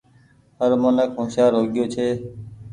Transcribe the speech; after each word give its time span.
هر 0.59 0.71
منک 0.81 1.09
هوشيآر 1.17 1.51
هو 1.57 1.63
گيو 1.73 1.85
ڇي۔ 1.93 2.07